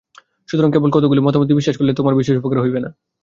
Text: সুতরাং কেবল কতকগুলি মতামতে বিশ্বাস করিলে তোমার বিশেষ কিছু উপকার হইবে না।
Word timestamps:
সুতরাং 0.49 0.69
কেবল 0.71 0.89
কতকগুলি 0.91 1.21
মতামতে 1.23 1.53
বিশ্বাস 1.53 1.75
করিলে 1.77 1.97
তোমার 1.99 2.13
বিশেষ 2.15 2.29
কিছু 2.29 2.41
উপকার 2.41 2.63
হইবে 2.63 2.79
না। 2.79 2.89